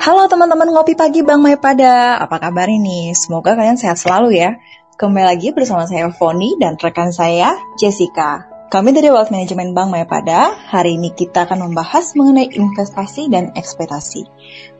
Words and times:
Halo 0.00 0.32
teman-teman 0.32 0.72
ngopi 0.72 0.96
pagi 0.96 1.20
Bang 1.20 1.44
Pada, 1.60 2.16
apa 2.16 2.40
kabar 2.40 2.72
ini? 2.72 3.12
Semoga 3.12 3.52
kalian 3.52 3.76
sehat 3.76 4.00
selalu 4.00 4.32
ya. 4.32 4.56
Kembali 4.96 5.28
lagi 5.28 5.52
bersama 5.52 5.84
saya 5.84 6.08
Foni 6.08 6.56
dan 6.56 6.80
rekan 6.80 7.12
saya 7.12 7.60
Jessica. 7.76 8.48
Kami 8.72 8.96
dari 8.96 9.12
Wealth 9.12 9.28
Management 9.28 9.76
Bank 9.76 9.92
Pada, 10.08 10.56
hari 10.56 10.96
ini 10.96 11.12
kita 11.12 11.44
akan 11.44 11.68
membahas 11.68 12.16
mengenai 12.16 12.48
investasi 12.48 13.28
dan 13.28 13.52
ekspektasi. 13.52 14.24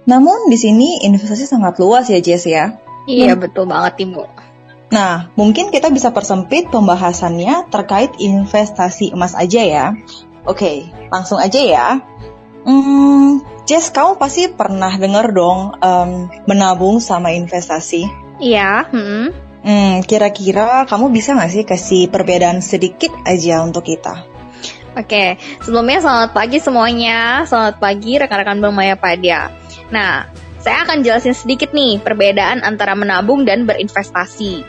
Namun 0.09 0.49
di 0.49 0.57
sini 0.57 1.05
investasi 1.05 1.45
sangat 1.45 1.77
luas 1.77 2.09
ya 2.09 2.25
Jess 2.25 2.49
ya. 2.49 2.81
Iya 3.05 3.37
hmm. 3.37 3.45
betul 3.45 3.69
banget 3.69 4.09
Ibu. 4.09 4.25
Nah, 4.89 5.29
mungkin 5.37 5.69
kita 5.69 5.93
bisa 5.93 6.17
persempit 6.17 6.73
pembahasannya 6.73 7.69
terkait 7.69 8.17
investasi 8.17 9.13
emas 9.13 9.37
aja 9.37 9.61
ya. 9.69 9.87
Oke, 10.49 10.89
langsung 11.13 11.37
aja 11.37 11.61
ya. 11.61 12.01
Hmm, 12.61 13.41
Jess, 13.65 13.89
kamu 13.89 14.21
pasti 14.21 14.53
pernah 14.53 14.93
dengar 15.01 15.33
dong 15.33 15.79
um, 15.81 16.11
menabung 16.45 17.01
sama 17.01 17.33
investasi? 17.33 18.05
Iya. 18.41 18.89
Hmm. 18.91 19.27
Hmm, 19.61 19.95
kira-kira 20.09 20.89
kamu 20.89 21.13
bisa 21.13 21.37
nggak 21.37 21.53
sih 21.53 21.65
kasih 21.69 22.03
perbedaan 22.09 22.65
sedikit 22.65 23.13
aja 23.29 23.61
untuk 23.61 23.85
kita? 23.85 24.25
Oke, 24.97 25.39
sebelumnya 25.63 26.03
selamat 26.03 26.31
pagi 26.35 26.59
semuanya. 26.59 27.47
Selamat 27.47 27.79
pagi 27.79 28.19
rekan-rekan 28.19 28.59
Bang 28.59 28.75
Maya 28.75 28.97
Padya. 28.99 29.53
Nah, 29.93 30.27
saya 30.59 30.85
akan 30.85 31.01
jelasin 31.01 31.37
sedikit 31.37 31.71
nih 31.73 32.03
perbedaan 32.03 32.61
antara 32.67 32.93
menabung 32.93 33.47
dan 33.47 33.65
berinvestasi. 33.65 34.65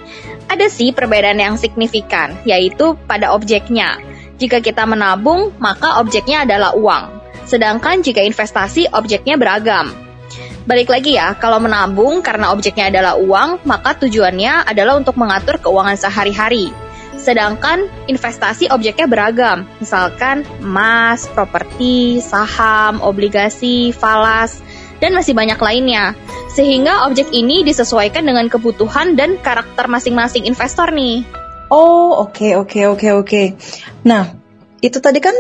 Ada 0.48 0.68
sih 0.68 0.92
perbedaan 0.92 1.40
yang 1.40 1.56
signifikan, 1.56 2.36
yaitu 2.44 2.96
pada 3.08 3.32
objeknya. 3.34 3.98
Jika 4.38 4.60
kita 4.60 4.84
menabung, 4.86 5.56
maka 5.58 6.00
objeknya 6.04 6.44
adalah 6.44 6.76
uang. 6.76 7.21
Sedangkan 7.52 8.00
jika 8.00 8.24
investasi, 8.24 8.88
objeknya 8.96 9.36
beragam. 9.36 9.92
Balik 10.64 10.88
lagi 10.88 11.20
ya, 11.20 11.36
kalau 11.36 11.60
menabung 11.60 12.24
karena 12.24 12.56
objeknya 12.56 12.88
adalah 12.88 13.20
uang, 13.20 13.68
maka 13.68 13.92
tujuannya 14.00 14.64
adalah 14.64 14.96
untuk 14.96 15.20
mengatur 15.20 15.60
keuangan 15.60 16.00
sehari-hari. 16.00 16.72
Sedangkan 17.20 17.92
investasi 18.08 18.72
objeknya 18.72 19.06
beragam, 19.06 19.68
misalkan 19.84 20.48
emas, 20.64 21.28
properti, 21.36 22.24
saham, 22.24 23.04
obligasi, 23.04 23.92
falas, 23.92 24.64
dan 25.04 25.12
masih 25.12 25.36
banyak 25.36 25.60
lainnya. 25.60 26.16
Sehingga 26.56 27.04
objek 27.12 27.36
ini 27.36 27.68
disesuaikan 27.68 28.24
dengan 28.24 28.48
kebutuhan 28.48 29.20
dan 29.20 29.36
karakter 29.44 29.92
masing-masing 29.92 30.48
investor 30.48 30.88
nih. 30.88 31.28
Oh, 31.68 32.26
oke, 32.26 32.32
okay, 32.32 32.52
oke, 32.56 32.74
okay, 32.80 32.84
oke, 32.88 32.98
okay, 32.98 33.12
oke. 33.12 33.28
Okay. 33.28 33.48
Nah, 34.08 34.41
itu 34.82 34.98
tadi 34.98 35.22
kan 35.22 35.34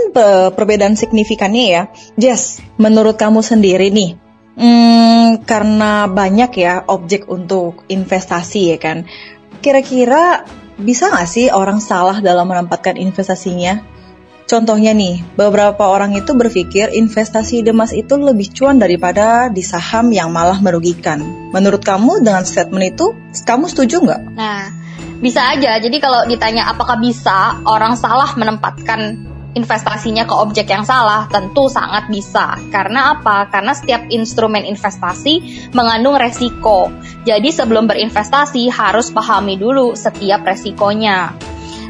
perbedaan 0.53 0.93
signifikannya 0.93 1.65
ya. 1.65 1.83
Jess, 2.15 2.61
menurut 2.77 3.17
kamu 3.17 3.41
sendiri 3.41 3.89
nih, 3.89 4.15
hmm, 4.55 5.43
karena 5.49 6.05
banyak 6.05 6.51
ya 6.61 6.85
objek 6.85 7.25
untuk 7.25 7.83
investasi 7.89 8.71
ya 8.73 8.77
kan, 8.77 9.09
kira-kira 9.65 10.45
bisa 10.77 11.09
nggak 11.09 11.29
sih 11.29 11.49
orang 11.49 11.81
salah 11.81 12.21
dalam 12.21 12.45
menempatkan 12.45 13.01
investasinya? 13.01 13.89
Contohnya 14.45 14.91
nih, 14.91 15.23
beberapa 15.39 15.87
orang 15.87 16.11
itu 16.11 16.35
berpikir 16.35 16.91
investasi 16.91 17.63
emas 17.63 17.95
itu 17.95 18.19
lebih 18.19 18.51
cuan 18.51 18.83
daripada 18.83 19.47
di 19.47 19.63
saham 19.63 20.11
yang 20.11 20.27
malah 20.27 20.59
merugikan. 20.59 21.23
Menurut 21.55 21.79
kamu 21.87 22.19
dengan 22.19 22.43
statement 22.43 22.83
itu, 22.91 23.15
kamu 23.47 23.71
setuju 23.71 24.03
nggak? 24.03 24.21
Nah, 24.35 24.67
bisa 25.23 25.55
aja. 25.55 25.79
Jadi 25.79 26.03
kalau 26.03 26.27
ditanya 26.27 26.67
apakah 26.67 26.99
bisa 26.99 27.63
orang 27.63 27.95
salah 27.95 28.27
menempatkan 28.35 29.30
investasinya 29.51 30.23
ke 30.23 30.35
objek 30.35 30.67
yang 30.71 30.87
salah, 30.87 31.27
tentu 31.27 31.67
sangat 31.67 32.07
bisa. 32.07 32.55
Karena 32.71 33.17
apa? 33.17 33.51
Karena 33.51 33.75
setiap 33.75 34.07
instrumen 34.07 34.63
investasi 34.63 35.67
mengandung 35.75 36.15
resiko. 36.15 36.91
Jadi 37.27 37.51
sebelum 37.51 37.85
berinvestasi 37.87 38.71
harus 38.71 39.11
pahami 39.11 39.59
dulu 39.59 39.93
setiap 39.93 40.47
resikonya. 40.47 41.35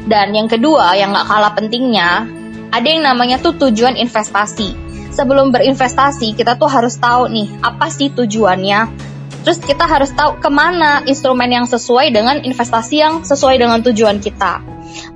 Dan 0.02 0.34
yang 0.34 0.50
kedua, 0.50 0.98
yang 0.98 1.14
gak 1.14 1.30
kalah 1.30 1.54
pentingnya, 1.54 2.26
ada 2.74 2.88
yang 2.88 3.06
namanya 3.06 3.38
tuh 3.38 3.54
tujuan 3.54 3.94
investasi. 3.94 4.74
Sebelum 5.12 5.52
berinvestasi, 5.54 6.34
kita 6.34 6.56
tuh 6.56 6.66
harus 6.72 6.98
tahu 6.98 7.30
nih, 7.30 7.48
apa 7.62 7.92
sih 7.92 8.10
tujuannya, 8.10 9.12
Terus 9.42 9.58
kita 9.58 9.90
harus 9.90 10.14
tahu 10.14 10.38
ke 10.38 10.46
mana 10.46 11.02
instrumen 11.02 11.50
yang 11.50 11.66
sesuai 11.66 12.14
dengan 12.14 12.38
investasi 12.46 12.94
yang 13.02 13.14
sesuai 13.26 13.58
dengan 13.58 13.82
tujuan 13.82 14.22
kita. 14.22 14.62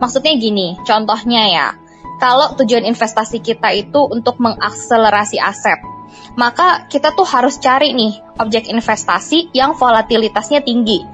Maksudnya 0.03 0.35
gini, 0.35 0.75
contohnya 0.83 1.43
ya, 1.47 1.69
kalau 2.17 2.57
tujuan 2.57 2.89
investasi 2.89 3.45
kita 3.45 3.73
itu 3.77 4.01
untuk 4.09 4.41
mengakselerasi 4.41 5.37
aset, 5.41 5.79
maka 6.37 6.89
kita 6.89 7.13
tuh 7.13 7.29
harus 7.29 7.61
cari 7.61 7.93
nih 7.93 8.17
objek 8.41 8.69
investasi 8.69 9.53
yang 9.53 9.77
volatilitasnya 9.77 10.65
tinggi. 10.65 11.05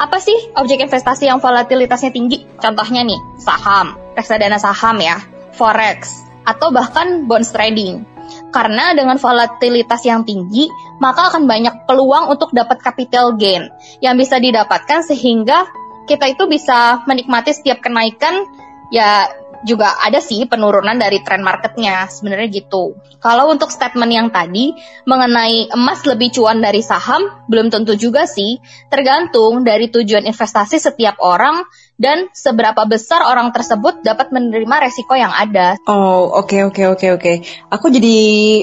Apa 0.00 0.16
sih 0.16 0.56
objek 0.56 0.80
investasi 0.80 1.28
yang 1.28 1.44
volatilitasnya 1.44 2.08
tinggi? 2.08 2.48
Contohnya 2.56 3.04
nih, 3.04 3.20
saham, 3.36 4.00
reksadana 4.16 4.56
saham 4.56 4.96
ya, 4.96 5.20
forex, 5.52 6.24
atau 6.48 6.72
bahkan 6.72 7.28
bonds 7.28 7.52
trading. 7.52 8.08
Karena 8.48 8.94
dengan 8.96 9.18
volatilitas 9.20 10.00
yang 10.06 10.24
tinggi, 10.24 10.70
maka 11.02 11.34
akan 11.34 11.44
banyak 11.44 11.84
peluang 11.84 12.32
untuk 12.32 12.54
dapat 12.54 12.80
capital 12.80 13.36
gain 13.36 13.68
yang 14.00 14.16
bisa 14.16 14.40
didapatkan 14.40 15.02
sehingga 15.04 15.68
kita 16.06 16.32
itu 16.32 16.46
bisa 16.46 17.04
menikmati 17.06 17.54
setiap 17.54 17.82
kenaikan 17.82 18.46
ya 18.90 19.30
juga 19.62 20.00
ada 20.00 20.18
sih 20.24 20.48
penurunan 20.48 20.96
dari 20.96 21.20
tren 21.20 21.44
marketnya 21.44 22.08
sebenarnya 22.08 22.48
gitu. 22.48 22.96
Kalau 23.20 23.52
untuk 23.52 23.68
statement 23.68 24.12
yang 24.12 24.28
tadi 24.32 24.72
mengenai 25.04 25.68
emas 25.72 26.04
lebih 26.08 26.32
cuan 26.32 26.64
dari 26.64 26.80
saham 26.80 27.44
belum 27.46 27.68
tentu 27.68 27.96
juga 27.96 28.24
sih, 28.24 28.58
tergantung 28.88 29.62
dari 29.62 29.92
tujuan 29.92 30.24
investasi 30.24 30.80
setiap 30.80 31.20
orang 31.20 31.68
dan 32.00 32.32
seberapa 32.32 32.88
besar 32.88 33.20
orang 33.28 33.52
tersebut 33.52 34.00
dapat 34.00 34.32
menerima 34.32 34.76
resiko 34.88 35.12
yang 35.12 35.32
ada. 35.36 35.76
Oh, 35.84 36.32
oke 36.40 36.48
okay, 36.48 36.60
oke 36.64 36.80
okay, 36.80 36.86
oke 36.88 37.20
okay, 37.20 37.40
oke. 37.40 37.48
Aku 37.68 37.92
jadi 37.92 38.18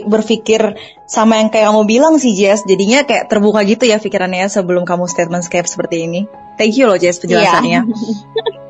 berpikir 0.10 0.74
sama 1.06 1.38
yang 1.38 1.54
kayak 1.54 1.70
kamu 1.70 1.86
bilang 1.86 2.14
sih 2.18 2.34
Jess, 2.34 2.66
jadinya 2.66 3.06
kayak 3.06 3.30
terbuka 3.30 3.62
gitu 3.70 3.86
ya 3.86 4.02
pikirannya 4.02 4.50
sebelum 4.50 4.90
kamu 4.90 5.06
statement 5.06 5.46
scape 5.46 5.70
seperti 5.70 6.10
ini. 6.10 6.26
Thank 6.58 6.82
you 6.82 6.90
loh 6.90 6.98
Jess 6.98 7.22
penjelasannya. 7.22 7.86
Yeah. 7.86 8.66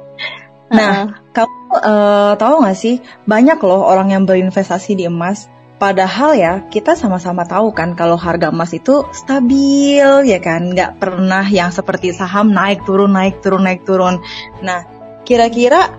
Nah, 0.67 1.23
uh 1.77 2.33
tahu 2.35 2.65
nggak 2.65 2.77
sih 2.77 2.99
banyak 3.29 3.61
loh 3.61 3.85
orang 3.85 4.13
yang 4.13 4.23
berinvestasi 4.25 4.97
di 4.97 5.05
emas. 5.05 5.47
Padahal 5.77 6.33
ya 6.33 6.53
kita 6.73 6.97
sama-sama 6.97 7.45
tahu 7.45 7.69
kan 7.69 7.93
kalau 7.93 8.17
harga 8.17 8.49
emas 8.49 8.73
itu 8.73 9.05
stabil 9.13 10.25
ya 10.25 10.39
kan, 10.41 10.73
nggak 10.73 10.97
pernah 10.97 11.45
yang 11.45 11.69
seperti 11.69 12.17
saham 12.17 12.49
naik 12.49 12.81
turun 12.81 13.13
naik 13.13 13.45
turun 13.45 13.61
naik 13.61 13.85
turun. 13.85 14.17
Nah, 14.65 14.89
kira-kira 15.21 15.93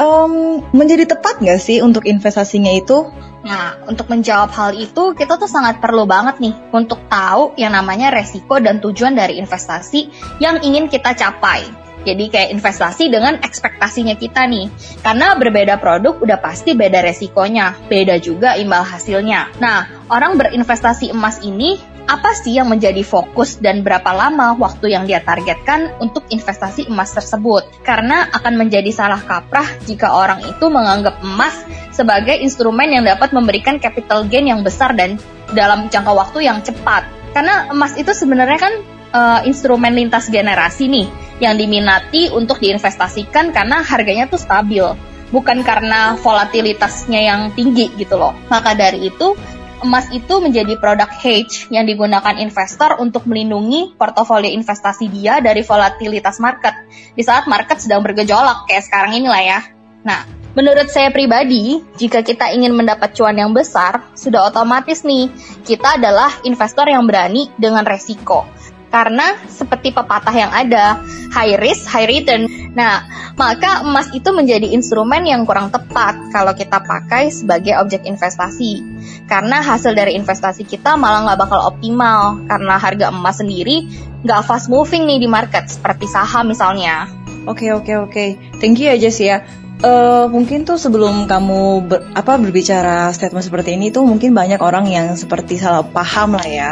um, 0.00 0.64
menjadi 0.74 1.14
tepat 1.14 1.38
nggak 1.38 1.60
sih 1.62 1.78
untuk 1.78 2.10
investasinya 2.10 2.74
itu? 2.74 3.06
Nah, 3.40 3.86
untuk 3.88 4.10
menjawab 4.12 4.50
hal 4.52 4.70
itu 4.76 5.16
kita 5.16 5.40
tuh 5.40 5.48
sangat 5.48 5.80
perlu 5.80 6.04
banget 6.04 6.42
nih 6.42 6.54
untuk 6.74 7.00
tahu 7.08 7.56
yang 7.56 7.72
namanya 7.72 8.12
resiko 8.12 8.60
dan 8.60 8.82
tujuan 8.84 9.16
dari 9.16 9.40
investasi 9.40 10.10
yang 10.42 10.60
ingin 10.60 10.90
kita 10.90 11.16
capai. 11.16 11.89
Jadi 12.00 12.32
kayak 12.32 12.50
investasi 12.56 13.12
dengan 13.12 13.38
ekspektasinya 13.40 14.16
kita 14.16 14.48
nih. 14.48 14.72
Karena 15.04 15.36
berbeda 15.36 15.76
produk 15.76 16.16
udah 16.20 16.38
pasti 16.40 16.72
beda 16.72 17.04
resikonya, 17.04 17.76
beda 17.88 18.16
juga 18.20 18.56
imbal 18.56 18.84
hasilnya. 18.84 19.60
Nah, 19.60 20.08
orang 20.08 20.40
berinvestasi 20.40 21.12
emas 21.12 21.44
ini 21.44 21.76
apa 22.10 22.34
sih 22.34 22.58
yang 22.58 22.66
menjadi 22.66 23.06
fokus 23.06 23.62
dan 23.62 23.86
berapa 23.86 24.10
lama 24.10 24.58
waktu 24.58 24.98
yang 24.98 25.06
dia 25.06 25.22
targetkan 25.22 25.94
untuk 26.02 26.26
investasi 26.26 26.90
emas 26.90 27.14
tersebut? 27.14 27.70
Karena 27.86 28.26
akan 28.34 28.58
menjadi 28.58 28.90
salah 28.90 29.22
kaprah 29.22 29.78
jika 29.86 30.10
orang 30.10 30.42
itu 30.42 30.66
menganggap 30.66 31.22
emas 31.22 31.54
sebagai 31.94 32.34
instrumen 32.42 32.90
yang 32.90 33.06
dapat 33.06 33.30
memberikan 33.30 33.78
capital 33.78 34.26
gain 34.26 34.50
yang 34.50 34.66
besar 34.66 34.90
dan 34.98 35.22
dalam 35.54 35.86
jangka 35.86 36.10
waktu 36.10 36.50
yang 36.50 36.58
cepat. 36.66 37.06
Karena 37.30 37.70
emas 37.70 37.94
itu 37.94 38.10
sebenarnya 38.10 38.58
kan 38.58 38.74
uh, 39.14 39.40
instrumen 39.46 39.94
lintas 39.94 40.26
generasi 40.34 40.90
nih 40.90 41.29
yang 41.40 41.56
diminati 41.56 42.28
untuk 42.30 42.60
diinvestasikan 42.60 43.50
karena 43.50 43.80
harganya 43.80 44.28
tuh 44.28 44.38
stabil, 44.38 44.84
bukan 45.32 45.64
karena 45.64 46.14
volatilitasnya 46.20 47.20
yang 47.20 47.40
tinggi 47.56 47.90
gitu 47.96 48.20
loh. 48.20 48.36
Maka 48.52 48.76
dari 48.76 49.08
itu, 49.08 49.34
emas 49.80 50.12
itu 50.12 50.38
menjadi 50.38 50.76
produk 50.76 51.08
hedge 51.08 51.72
yang 51.72 51.88
digunakan 51.88 52.36
investor 52.36 53.00
untuk 53.00 53.24
melindungi 53.24 53.96
portofolio 53.96 54.52
investasi 54.52 55.08
dia 55.08 55.40
dari 55.40 55.64
volatilitas 55.64 56.36
market 56.38 56.76
di 57.16 57.24
saat 57.24 57.48
market 57.48 57.80
sedang 57.80 58.04
bergejolak 58.04 58.68
kayak 58.68 58.84
sekarang 58.84 59.16
inilah 59.16 59.40
ya. 59.40 59.60
Nah, 60.04 60.24
menurut 60.52 60.88
saya 60.92 61.08
pribadi, 61.12 61.80
jika 61.96 62.20
kita 62.20 62.52
ingin 62.52 62.76
mendapat 62.76 63.16
cuan 63.16 63.36
yang 63.36 63.52
besar, 63.52 64.12
sudah 64.16 64.48
otomatis 64.48 65.04
nih, 65.04 65.32
kita 65.64 66.00
adalah 66.00 66.32
investor 66.44 66.88
yang 66.88 67.04
berani 67.08 67.48
dengan 67.56 67.84
resiko 67.84 68.44
Karena 68.90 69.38
seperti 69.46 69.94
pepatah 69.94 70.34
yang 70.34 70.50
ada, 70.50 70.98
high 71.30 71.54
risk, 71.62 71.86
high 71.86 72.10
return. 72.10 72.50
Nah, 72.74 73.06
maka 73.38 73.86
emas 73.86 74.10
itu 74.10 74.34
menjadi 74.34 74.66
instrumen 74.74 75.22
yang 75.26 75.46
kurang 75.46 75.70
tepat 75.70 76.18
kalau 76.34 76.50
kita 76.58 76.82
pakai 76.82 77.30
sebagai 77.30 77.78
objek 77.78 78.02
investasi. 78.02 78.82
Karena 79.30 79.62
hasil 79.62 79.94
dari 79.94 80.18
investasi 80.18 80.66
kita 80.66 80.98
malah 80.98 81.22
nggak 81.22 81.38
bakal 81.38 81.70
optimal 81.70 82.42
karena 82.50 82.74
harga 82.82 83.14
emas 83.14 83.38
sendiri 83.38 83.86
nggak 84.26 84.42
fast 84.44 84.68
moving 84.68 85.08
nih 85.08 85.22
di 85.22 85.28
market 85.30 85.70
seperti 85.70 86.10
saham 86.10 86.50
misalnya. 86.50 87.08
Oke 87.48 87.72
oke 87.72 88.10
oke, 88.10 88.24
thank 88.60 88.76
you 88.76 88.90
aja 88.92 89.08
sih 89.08 89.32
ya. 89.32 89.46
Uh, 89.80 90.28
mungkin 90.28 90.68
tuh 90.68 90.76
sebelum 90.76 91.24
kamu 91.24 91.88
ber, 91.88 92.04
apa 92.12 92.36
berbicara 92.36 93.08
statement 93.16 93.48
seperti 93.48 93.80
ini 93.80 93.88
tuh 93.88 94.04
mungkin 94.04 94.36
banyak 94.36 94.60
orang 94.60 94.84
yang 94.92 95.16
seperti 95.16 95.56
salah 95.56 95.80
paham 95.80 96.36
lah 96.36 96.44
ya 96.44 96.70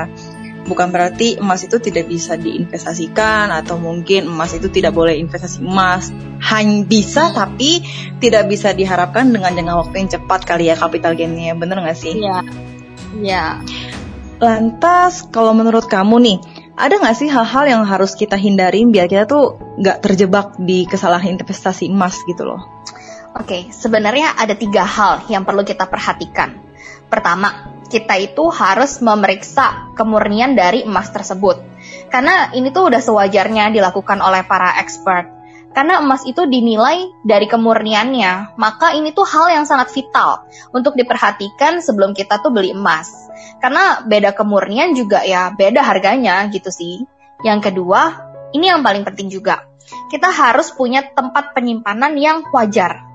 bukan 0.68 0.92
berarti 0.92 1.40
emas 1.40 1.64
itu 1.64 1.80
tidak 1.80 2.06
bisa 2.06 2.36
diinvestasikan 2.36 3.48
atau 3.48 3.80
mungkin 3.80 4.28
emas 4.28 4.52
itu 4.52 4.68
tidak 4.68 4.92
boleh 4.92 5.16
investasi 5.16 5.64
emas. 5.64 6.12
Hanya 6.44 6.84
bisa 6.84 7.32
tapi 7.32 7.80
tidak 8.20 8.46
bisa 8.46 8.76
diharapkan 8.76 9.32
dengan 9.32 9.56
jangka 9.56 9.74
waktu 9.74 9.94
yang 9.96 10.10
cepat 10.12 10.40
kali 10.44 10.68
ya 10.68 10.76
capital 10.76 11.16
gainnya. 11.16 11.56
Bener 11.56 11.80
nggak 11.80 11.98
sih? 11.98 12.20
Iya. 12.20 12.38
Iya. 13.16 13.44
Lantas 14.38 15.26
kalau 15.32 15.56
menurut 15.56 15.90
kamu 15.90 16.16
nih, 16.22 16.38
ada 16.78 16.94
nggak 16.94 17.16
sih 17.18 17.26
hal-hal 17.26 17.64
yang 17.66 17.82
harus 17.82 18.14
kita 18.14 18.38
hindarin 18.38 18.94
biar 18.94 19.10
kita 19.10 19.26
tuh 19.26 19.58
nggak 19.82 19.98
terjebak 19.98 20.54
di 20.62 20.86
kesalahan 20.86 21.34
investasi 21.34 21.90
emas 21.90 22.22
gitu 22.22 22.46
loh? 22.46 22.62
Oke, 23.34 23.70
sebenarnya 23.74 24.38
ada 24.38 24.54
tiga 24.54 24.86
hal 24.86 25.26
yang 25.26 25.42
perlu 25.42 25.66
kita 25.66 25.90
perhatikan. 25.90 26.54
Pertama, 27.08 27.67
kita 27.88 28.20
itu 28.20 28.52
harus 28.52 29.00
memeriksa 29.00 29.92
kemurnian 29.96 30.52
dari 30.52 30.84
emas 30.84 31.08
tersebut. 31.08 31.60
Karena 32.12 32.52
ini 32.52 32.68
tuh 32.68 32.92
udah 32.92 33.00
sewajarnya 33.00 33.72
dilakukan 33.72 34.20
oleh 34.20 34.44
para 34.44 34.76
expert. 34.80 35.40
Karena 35.72 36.00
emas 36.00 36.24
itu 36.24 36.48
dinilai 36.48 37.12
dari 37.24 37.44
kemurniannya, 37.44 38.56
maka 38.56 38.96
ini 38.96 39.12
tuh 39.12 39.28
hal 39.28 39.52
yang 39.52 39.64
sangat 39.68 39.92
vital 39.92 40.48
untuk 40.72 40.96
diperhatikan 40.96 41.84
sebelum 41.84 42.16
kita 42.16 42.40
tuh 42.40 42.52
beli 42.52 42.72
emas. 42.72 43.28
Karena 43.60 44.04
beda 44.04 44.32
kemurnian 44.32 44.96
juga 44.96 45.24
ya 45.24 45.52
beda 45.52 45.84
harganya 45.84 46.48
gitu 46.48 46.72
sih. 46.72 47.04
Yang 47.44 47.70
kedua, 47.70 48.32
ini 48.56 48.68
yang 48.72 48.80
paling 48.80 49.04
penting 49.04 49.28
juga. 49.28 49.68
Kita 50.12 50.28
harus 50.28 50.72
punya 50.72 51.04
tempat 51.14 51.56
penyimpanan 51.56 52.16
yang 52.16 52.44
wajar 52.52 53.07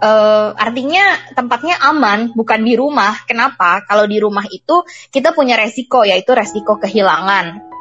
uh, 0.00 0.56
artinya 0.56 1.18
tempatnya 1.34 1.78
aman, 1.82 2.32
bukan 2.34 2.60
di 2.64 2.74
rumah. 2.74 3.22
Kenapa? 3.28 3.84
Kalau 3.86 4.08
di 4.08 4.18
rumah 4.18 4.46
itu 4.48 4.82
kita 5.12 5.36
punya 5.36 5.58
resiko, 5.58 6.02
yaitu 6.02 6.32
resiko 6.32 6.78
kehilangan. 6.78 7.74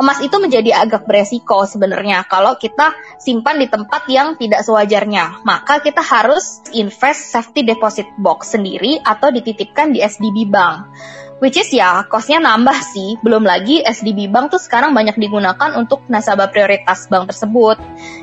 Emas 0.00 0.18
itu 0.24 0.36
menjadi 0.42 0.74
agak 0.74 1.06
beresiko 1.06 1.68
sebenarnya 1.68 2.26
kalau 2.26 2.56
kita 2.58 2.96
simpan 3.20 3.60
di 3.60 3.68
tempat 3.70 4.08
yang 4.10 4.34
tidak 4.34 4.64
sewajarnya. 4.64 5.44
Maka 5.46 5.78
kita 5.84 6.02
harus 6.02 6.64
invest 6.74 7.30
safety 7.30 7.62
deposit 7.62 8.08
box 8.18 8.56
sendiri 8.56 8.98
atau 9.04 9.30
dititipkan 9.30 9.94
di 9.94 10.02
SDB 10.02 10.48
Bank. 10.48 10.90
Which 11.36 11.60
is 11.60 11.68
ya, 11.68 12.08
costnya 12.08 12.40
nambah 12.40 12.80
sih. 12.80 13.20
Belum 13.20 13.44
lagi 13.44 13.84
SDB 13.84 14.32
Bank 14.32 14.56
tuh 14.56 14.60
sekarang 14.60 14.96
banyak 14.96 15.20
digunakan 15.20 15.76
untuk 15.76 16.08
nasabah 16.08 16.48
prioritas 16.48 17.12
bank 17.12 17.28
tersebut. 17.28 17.76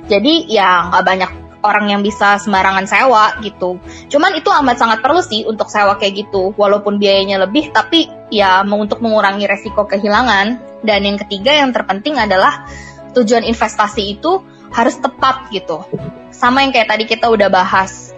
Jadi 0.10 0.50
ya 0.50 0.90
nggak 0.90 1.04
banyak 1.06 1.32
orang 1.64 1.90
yang 1.90 2.02
bisa 2.04 2.38
sembarangan 2.38 2.86
sewa 2.86 3.40
gitu. 3.40 3.80
Cuman 4.12 4.36
itu 4.36 4.52
amat 4.52 4.78
sangat 4.78 5.00
perlu 5.00 5.24
sih 5.24 5.48
untuk 5.48 5.72
sewa 5.72 5.96
kayak 5.96 6.28
gitu, 6.28 6.52
walaupun 6.60 7.00
biayanya 7.00 7.42
lebih, 7.48 7.72
tapi 7.72 8.12
ya 8.30 8.62
untuk 8.68 9.00
mengurangi 9.00 9.48
resiko 9.48 9.88
kehilangan. 9.88 10.60
Dan 10.84 11.08
yang 11.08 11.16
ketiga 11.16 11.56
yang 11.56 11.72
terpenting 11.72 12.20
adalah 12.20 12.68
tujuan 13.16 13.48
investasi 13.48 14.20
itu 14.20 14.44
harus 14.76 15.00
tepat 15.00 15.48
gitu. 15.56 15.88
Sama 16.36 16.68
yang 16.68 16.76
kayak 16.76 16.92
tadi 16.92 17.08
kita 17.08 17.32
udah 17.32 17.48
bahas, 17.48 18.12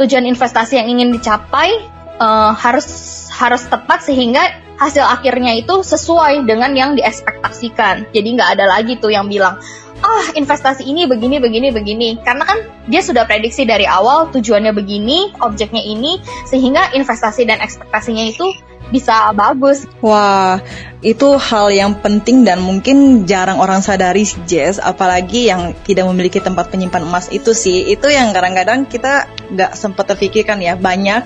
tujuan 0.00 0.26
investasi 0.26 0.82
yang 0.82 0.88
ingin 0.90 1.14
dicapai 1.14 1.78
uh, 2.18 2.52
harus 2.58 2.86
harus 3.30 3.62
tepat 3.70 4.02
sehingga 4.02 4.42
hasil 4.78 5.02
akhirnya 5.02 5.58
itu 5.58 5.82
sesuai 5.82 6.46
dengan 6.46 6.74
yang 6.74 6.94
diekspektasikan. 6.94 8.10
Jadi 8.10 8.28
nggak 8.34 8.50
ada 8.58 8.66
lagi 8.66 8.98
tuh 8.98 9.10
yang 9.10 9.26
bilang, 9.26 9.58
ah 9.98 10.26
investasi 10.38 10.86
ini 10.86 11.10
begini 11.10 11.42
begini 11.42 11.74
begini 11.74 12.08
karena 12.22 12.46
kan 12.46 12.58
dia 12.86 13.02
sudah 13.02 13.26
prediksi 13.26 13.66
dari 13.66 13.82
awal 13.84 14.30
tujuannya 14.30 14.70
begini 14.70 15.34
objeknya 15.42 15.82
ini 15.82 16.22
sehingga 16.46 16.94
investasi 16.94 17.44
dan 17.44 17.58
ekspektasinya 17.58 18.24
itu 18.30 18.46
bisa 18.88 19.32
bagus. 19.36 19.84
Wah, 20.00 20.60
itu 21.04 21.36
hal 21.36 21.68
yang 21.68 21.92
penting 22.00 22.42
dan 22.44 22.64
mungkin 22.64 23.28
jarang 23.28 23.60
orang 23.60 23.84
sadari 23.84 24.24
Jess, 24.48 24.80
apalagi 24.80 25.48
yang 25.52 25.76
tidak 25.84 26.08
memiliki 26.08 26.40
tempat 26.40 26.72
penyimpan 26.72 27.04
emas 27.04 27.28
itu 27.28 27.52
sih. 27.52 27.92
Itu 27.92 28.08
yang 28.08 28.32
kadang-kadang 28.32 28.88
kita 28.88 29.28
nggak 29.52 29.76
sempat 29.76 30.16
terpikirkan 30.16 30.64
ya. 30.64 30.74
Banyak, 30.74 31.22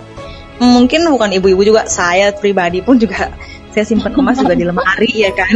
mungkin 0.58 1.06
bukan 1.06 1.30
ibu-ibu 1.38 1.62
juga, 1.62 1.86
saya 1.86 2.34
pribadi 2.34 2.82
pun 2.82 2.98
juga 2.98 3.30
saya 3.72 3.88
simpan 3.88 4.12
emas 4.12 4.36
juga 4.36 4.52
di 4.52 4.64
lemari 4.68 5.10
ya 5.16 5.32
kan. 5.32 5.54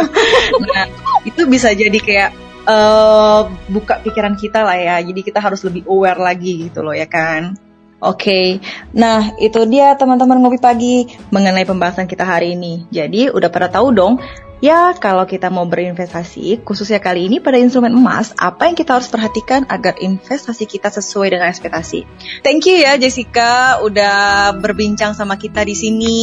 nah, 0.72 0.86
itu 1.28 1.42
bisa 1.44 1.74
jadi 1.76 1.98
kayak 2.00 2.30
uh, 2.66 3.48
buka 3.70 4.02
pikiran 4.02 4.34
kita 4.38 4.62
lah 4.62 4.78
ya. 4.78 4.96
Jadi 5.02 5.20
kita 5.22 5.38
harus 5.38 5.62
lebih 5.66 5.86
aware 5.86 6.18
lagi 6.18 6.68
gitu 6.68 6.82
loh 6.82 6.94
ya 6.94 7.06
kan. 7.06 7.56
Oke, 8.02 8.18
okay. 8.18 8.46
nah 8.90 9.30
itu 9.38 9.62
dia 9.70 9.94
teman-teman 9.94 10.42
ngopi 10.42 10.58
pagi 10.58 11.06
mengenai 11.30 11.62
pembahasan 11.62 12.10
kita 12.10 12.26
hari 12.26 12.58
ini. 12.58 12.82
Jadi 12.90 13.30
udah 13.30 13.46
pada 13.46 13.70
tahu 13.70 13.94
dong, 13.94 14.18
ya 14.58 14.90
kalau 14.98 15.22
kita 15.22 15.54
mau 15.54 15.70
berinvestasi, 15.70 16.66
khususnya 16.66 16.98
kali 16.98 17.30
ini 17.30 17.38
pada 17.38 17.62
instrumen 17.62 17.94
emas, 17.94 18.34
apa 18.42 18.66
yang 18.66 18.74
kita 18.74 18.98
harus 18.98 19.06
perhatikan 19.06 19.70
agar 19.70 20.02
investasi 20.02 20.66
kita 20.66 20.90
sesuai 20.90 21.30
dengan 21.30 21.46
ekspektasi. 21.46 22.02
Thank 22.42 22.66
you 22.66 22.82
ya 22.82 22.98
Jessica, 22.98 23.78
udah 23.86 24.50
berbincang 24.58 25.14
sama 25.14 25.38
kita 25.38 25.62
di 25.62 25.78
sini 25.78 26.18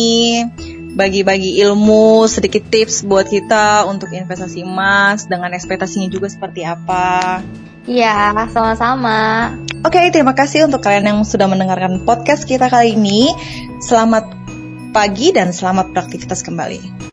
bagi-bagi 0.94 1.62
ilmu, 1.66 2.26
sedikit 2.26 2.66
tips 2.68 3.06
buat 3.06 3.30
kita 3.30 3.86
untuk 3.86 4.10
investasi 4.10 4.66
emas 4.66 5.30
dengan 5.30 5.54
ekspektasinya 5.54 6.10
juga 6.10 6.28
seperti 6.30 6.66
apa. 6.66 7.42
Iya, 7.90 8.46
sama-sama. 8.54 9.54
Oke, 9.82 9.98
okay, 9.98 10.06
terima 10.12 10.36
kasih 10.36 10.68
untuk 10.68 10.84
kalian 10.84 11.10
yang 11.10 11.20
sudah 11.24 11.48
mendengarkan 11.48 12.04
podcast 12.04 12.44
kita 12.44 12.68
kali 12.68 12.94
ini. 13.00 13.32
Selamat 13.80 14.28
pagi 14.92 15.32
dan 15.32 15.56
selamat 15.56 15.96
beraktivitas 15.96 16.44
kembali. 16.44 17.00